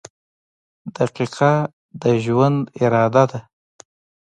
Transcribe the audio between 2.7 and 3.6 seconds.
اراده ده.